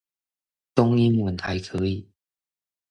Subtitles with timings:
[0.73, 2.09] 中英文還可以